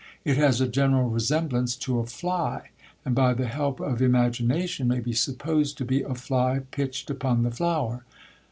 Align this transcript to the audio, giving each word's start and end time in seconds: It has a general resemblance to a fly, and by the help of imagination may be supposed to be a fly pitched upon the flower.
It 0.25 0.35
has 0.37 0.59
a 0.59 0.67
general 0.67 1.11
resemblance 1.11 1.75
to 1.75 1.99
a 1.99 2.07
fly, 2.07 2.71
and 3.05 3.13
by 3.13 3.35
the 3.35 3.45
help 3.45 3.79
of 3.79 4.01
imagination 4.01 4.87
may 4.87 4.99
be 4.99 5.13
supposed 5.13 5.77
to 5.77 5.85
be 5.85 6.01
a 6.01 6.15
fly 6.15 6.61
pitched 6.71 7.11
upon 7.11 7.43
the 7.43 7.51
flower. 7.51 8.03